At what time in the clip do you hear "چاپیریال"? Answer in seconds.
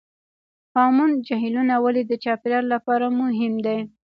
2.23-2.65